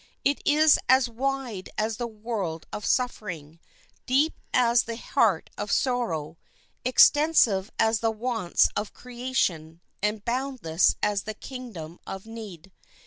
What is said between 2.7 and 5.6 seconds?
of suffering, deep as the heart